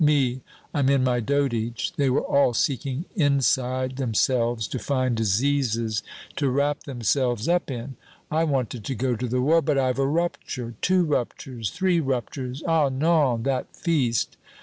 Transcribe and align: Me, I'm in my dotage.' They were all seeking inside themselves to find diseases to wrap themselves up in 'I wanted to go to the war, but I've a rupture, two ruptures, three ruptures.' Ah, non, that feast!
Me, 0.03 0.41
I'm 0.73 0.89
in 0.89 1.03
my 1.03 1.19
dotage.' 1.19 1.93
They 1.95 2.09
were 2.09 2.23
all 2.25 2.55
seeking 2.55 3.05
inside 3.15 3.97
themselves 3.97 4.67
to 4.69 4.79
find 4.79 5.15
diseases 5.15 6.01
to 6.37 6.49
wrap 6.49 6.85
themselves 6.85 7.47
up 7.47 7.69
in 7.69 7.97
'I 8.31 8.45
wanted 8.45 8.83
to 8.85 8.95
go 8.95 9.15
to 9.15 9.27
the 9.27 9.43
war, 9.43 9.61
but 9.61 9.77
I've 9.77 9.99
a 9.99 10.07
rupture, 10.07 10.73
two 10.81 11.03
ruptures, 11.03 11.69
three 11.69 11.99
ruptures.' 11.99 12.63
Ah, 12.67 12.89
non, 12.89 13.43
that 13.43 13.75
feast! 13.75 14.37